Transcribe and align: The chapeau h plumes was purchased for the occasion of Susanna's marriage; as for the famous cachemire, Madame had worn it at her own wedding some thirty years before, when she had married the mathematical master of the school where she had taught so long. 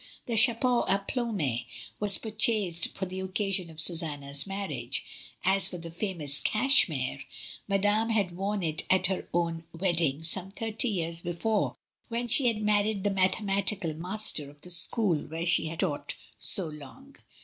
The 0.25 0.35
chapeau 0.35 0.83
h 0.89 0.99
plumes 1.07 1.63
was 1.99 2.17
purchased 2.17 2.97
for 2.97 3.05
the 3.05 3.19
occasion 3.19 3.69
of 3.69 3.79
Susanna's 3.79 4.47
marriage; 4.47 5.03
as 5.45 5.67
for 5.67 5.77
the 5.77 5.91
famous 5.91 6.39
cachemire, 6.39 7.21
Madame 7.67 8.09
had 8.09 8.35
worn 8.35 8.63
it 8.63 8.83
at 8.89 9.05
her 9.05 9.27
own 9.31 9.63
wedding 9.73 10.23
some 10.23 10.49
thirty 10.49 10.87
years 10.89 11.21
before, 11.21 11.75
when 12.07 12.27
she 12.27 12.47
had 12.47 12.63
married 12.63 13.03
the 13.03 13.11
mathematical 13.11 13.93
master 13.93 14.49
of 14.49 14.61
the 14.61 14.71
school 14.71 15.17
where 15.19 15.45
she 15.45 15.67
had 15.67 15.81
taught 15.81 16.15
so 16.39 16.65
long. 16.65 17.17